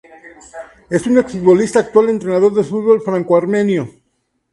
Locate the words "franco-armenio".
3.03-3.87